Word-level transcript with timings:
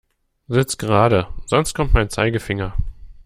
Sitz 0.47 0.79
gerade, 0.79 1.27
sonst 1.45 1.75
kommt 1.75 1.93
mein 1.93 2.09
Zeigefinger. 2.09 2.75